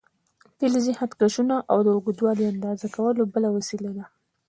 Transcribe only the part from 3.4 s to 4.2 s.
وسیله ده.